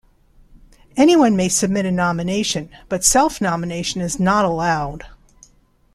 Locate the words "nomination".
1.91-2.71